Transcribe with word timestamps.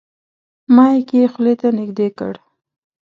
مایک 0.75 1.09
یې 1.17 1.23
خولې 1.33 1.53
ته 1.61 1.67
نږدې 1.77 2.07
کړ. 2.17 2.33